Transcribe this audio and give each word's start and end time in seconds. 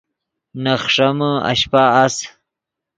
نے 0.63 0.73
خݰیمے 0.83 1.31
اشپہ 1.49 1.81
اَس 2.01 2.15